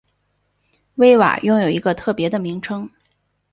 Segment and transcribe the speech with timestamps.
[0.95, 2.89] 威瓦拥有一个特别的名称。